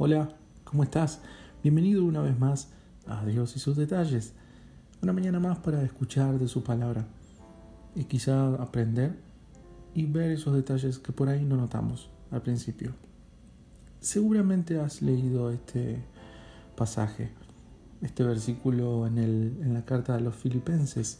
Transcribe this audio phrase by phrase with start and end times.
[0.00, 0.28] Hola,
[0.62, 1.18] ¿cómo estás?
[1.60, 2.68] Bienvenido una vez más
[3.08, 4.32] a Dios y sus detalles.
[5.02, 7.04] Una mañana más para escuchar de su palabra
[7.96, 9.18] y quizá aprender
[9.94, 12.92] y ver esos detalles que por ahí no notamos al principio.
[13.98, 16.04] Seguramente has leído este
[16.76, 17.32] pasaje,
[18.00, 21.18] este versículo en, el, en la carta de los Filipenses,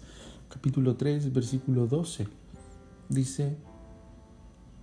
[0.49, 2.29] capítulo 3, versículo 12.
[3.09, 3.57] Dice,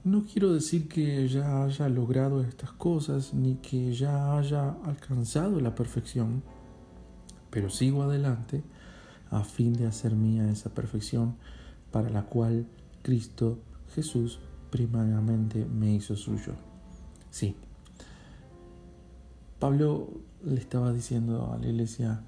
[0.05, 5.73] no quiero decir que ya haya logrado estas cosas ni que ya haya alcanzado la
[5.73, 6.43] perfección,
[7.50, 8.63] pero sigo adelante
[9.32, 11.36] a fin de hacer mía esa perfección
[11.91, 12.68] para la cual
[13.01, 13.57] Cristo
[13.96, 16.54] Jesús primariamente me hizo suyo.
[17.32, 17.55] Sí,
[19.57, 20.10] Pablo
[20.43, 22.21] le estaba diciendo a la iglesia,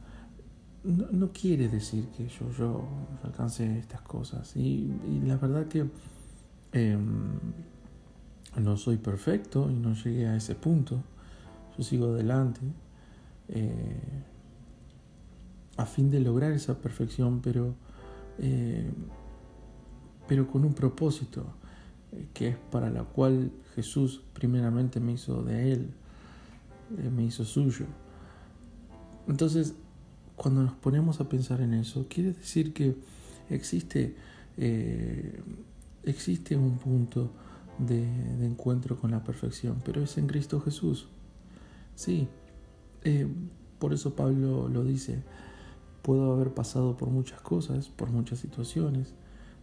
[0.84, 2.88] no, quiere decir que yo, yo
[3.21, 4.55] alcance estas cosas.
[4.55, 4.91] Y,
[5.26, 5.85] la verdad que
[6.77, 7.40] em,
[8.58, 11.02] no soy perfecto y no llegué a ese punto.
[11.77, 12.62] Yo sigo adelante
[13.49, 14.23] eh,
[15.77, 17.76] a fin de lograr esa perfección, pero,
[18.40, 18.90] eh,
[20.27, 21.46] pero con un propósito,
[22.12, 25.90] eh, que es para la cual Jesús primeramente me hizo de Él,
[27.15, 27.85] me hizo suyo.
[29.27, 29.76] Entonces,
[30.35, 32.96] cuando nos ponemos a pensar en eso, quiere decir que
[33.49, 34.15] existe,
[36.10, 37.32] existe un punto
[37.77, 38.04] de,
[38.46, 41.08] encuentro con la perfección, pero es en Cristo Jesús.
[41.96, 42.27] Sí,
[43.04, 43.27] eh,
[43.80, 45.24] por eso Pablo lo dice,
[46.02, 49.14] puedo haber pasado por muchas cosas, por muchas situaciones,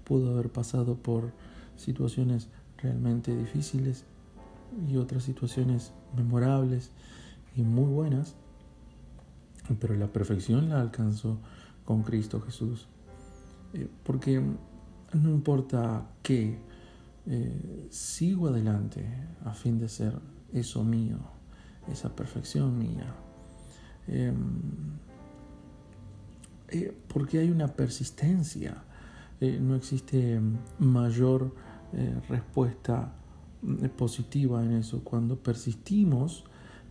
[0.04, 1.32] puedo haber pasado por
[1.76, 2.48] situaciones
[2.78, 4.04] realmente difíciles
[4.88, 6.90] y otras situaciones memorables
[7.56, 8.34] y muy buenas,
[9.80, 11.38] pero la perfección la alcanzó
[11.84, 12.88] con Cristo Jesús.
[13.72, 14.42] Eh, porque
[15.14, 16.58] no importa qué,
[17.26, 19.06] eh, sigo adelante
[19.44, 20.18] a fin de ser
[20.52, 21.18] eso mío,
[21.90, 23.14] esa perfección mía.
[24.06, 24.34] Em,
[26.68, 28.84] eh, porque hay una persistencia,
[29.40, 30.40] eh, no existe
[30.78, 31.54] mayor
[32.28, 33.12] respuesta
[33.96, 35.04] positiva en eso.
[35.04, 36.44] Cuando persistimos,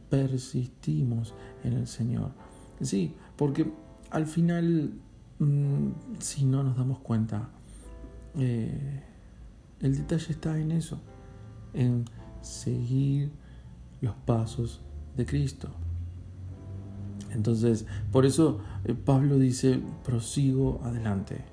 [0.09, 1.33] persistimos
[1.65, 2.31] en el Señor.
[2.79, 3.69] Sí, porque
[4.11, 4.93] al final,
[5.39, 5.89] mm,
[6.19, 7.49] si no nos damos cuenta,
[8.35, 10.99] el detalle está en eso,
[11.73, 12.05] en
[12.41, 13.31] seguir
[14.01, 14.81] los pasos
[15.15, 15.69] de Cristo.
[17.31, 21.43] Entonces, por eso eh, Pablo dice, prosigo adelante.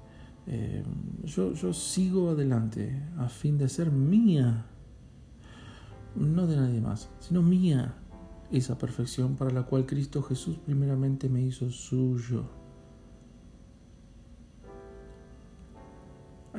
[0.47, 0.83] Eh,
[1.25, 4.67] yo, yo sigo adelante a fin de ser mía,
[6.17, 7.95] no de nadie más, sino mía,
[8.51, 12.60] esa perfección para la cual Cristo Jesús primeramente me hizo suyo.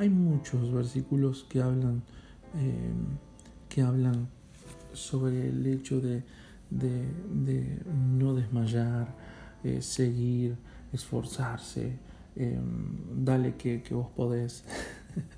[0.02, 2.02] Hay muchos versículos que hablan,
[2.56, 2.92] eh,
[3.68, 4.26] que hablan
[4.92, 6.24] sobre el hecho de,
[8.18, 9.14] no desmayar,
[9.62, 10.56] eh, seguir,
[10.92, 12.00] esforzarse,
[12.34, 12.58] eh,
[13.14, 14.64] dale que, vos podés.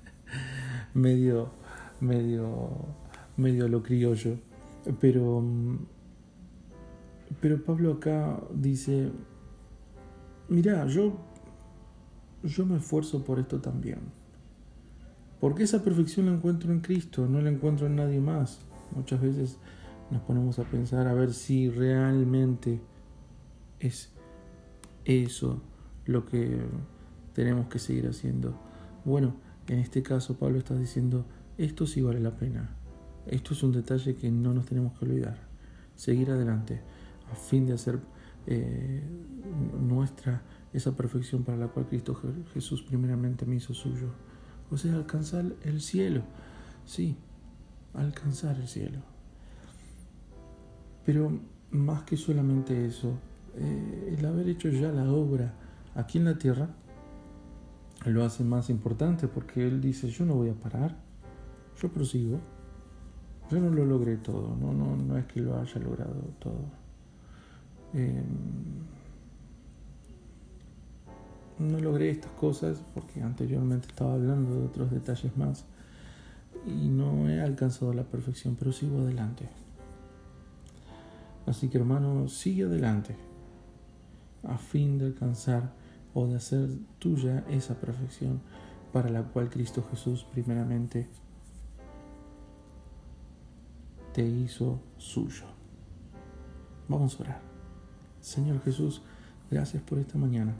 [0.95, 1.51] medio,
[1.99, 2.87] medio,
[3.37, 4.39] medio lo criollo.
[4.99, 5.43] Pero,
[7.39, 9.11] pero Pablo acá dice,
[10.49, 11.19] mira, yo,
[12.41, 14.24] yo me esfuerzo por esto también.
[15.45, 18.61] Porque esa perfección la encuentro en Cristo, no la encuentro en nadie más.
[18.95, 19.59] Muchas veces
[20.09, 22.81] nos ponemos a pensar a ver si realmente
[23.79, 24.09] es
[25.03, 25.61] eso
[26.07, 26.65] lo que
[27.33, 28.59] tenemos que seguir haciendo.
[29.05, 29.35] Bueno,
[29.67, 31.27] en este caso Pablo está diciendo,
[31.59, 32.75] esto sí vale la pena.
[33.27, 35.37] Esto es un detalle que no nos tenemos que olvidar.
[35.95, 36.81] Seguir adelante
[37.31, 37.99] a fin de hacer
[38.47, 39.03] eh,
[39.79, 40.41] nuestra
[40.73, 42.19] esa perfección para la cual Cristo
[42.51, 44.09] Jesús primeramente me hizo suyo
[44.71, 46.21] o sea, alcanzar el cielo.
[46.85, 47.17] Sí,
[47.93, 48.99] alcanzar el cielo.
[51.05, 51.39] Pero
[51.71, 53.13] más que solamente eso,
[53.55, 55.53] eh, el haber hecho ya la obra
[55.93, 56.69] aquí en la tierra
[58.05, 60.95] lo hace más importante porque él dice, yo no voy a parar,
[61.81, 62.39] yo prosigo,
[63.49, 66.85] yo no lo logré todo, no, no, no es que lo haya logrado todo.
[67.93, 68.23] Em,
[71.59, 75.65] no logré estas cosas porque anteriormente estaba hablando de otros detalles más
[76.65, 79.47] y no he alcanzado la perfección, pero sigo adelante.
[81.45, 83.15] Así que hermano, sigue adelante
[84.43, 85.73] a fin de alcanzar
[86.13, 86.69] o de hacer
[86.99, 88.41] tuya esa perfección
[88.91, 91.07] para la cual Cristo Jesús primeramente
[94.13, 95.43] te hizo suyo.
[96.87, 97.41] Vamos a orar.
[98.21, 99.01] Señor Jesús,
[99.51, 100.55] gracias por esta mañana.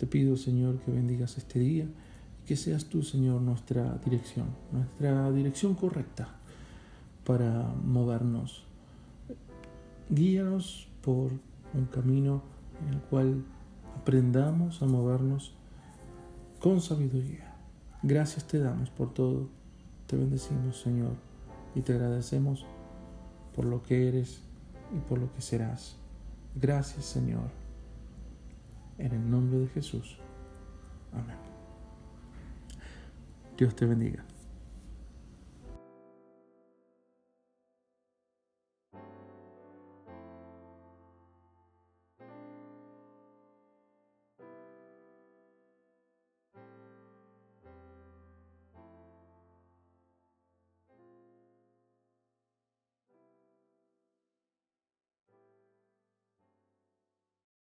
[0.00, 5.30] Te pido, Señor, que bendigas este día y que seas tú, Señor, nuestra dirección, nuestra
[5.30, 6.36] dirección correcta
[7.22, 8.64] para movernos
[10.08, 11.32] Guíanos por
[11.74, 12.42] un camino
[12.82, 13.44] en el cual
[13.94, 15.52] aprendamos a movernos
[16.60, 17.54] con sabiduría.
[18.02, 19.48] Gracias te damos por todo.
[20.06, 21.12] Te bendecimos, Señor,
[21.74, 22.64] y te agradecemos
[23.54, 24.40] por lo que eres
[24.96, 25.96] y por lo que serás.
[26.56, 27.69] Gracias, Señor.
[29.00, 30.18] En el nombre de Jesús.
[31.12, 31.36] Amén.
[33.56, 34.22] Dios te bendiga.